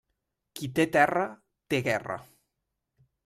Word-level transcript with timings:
Qui 0.59 0.69
té 0.79 0.85
terra, 0.95 1.25
té 1.73 1.81
guerra. 1.89 2.17